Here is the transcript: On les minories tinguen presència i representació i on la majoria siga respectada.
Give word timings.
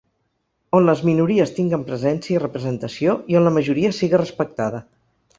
On 0.77 0.85
les 0.85 1.01
minories 1.09 1.51
tinguen 1.59 1.83
presència 1.89 2.35
i 2.37 2.41
representació 2.43 3.13
i 3.33 3.37
on 3.41 3.45
la 3.49 3.53
majoria 3.59 3.93
siga 3.99 4.21
respectada. 4.23 4.81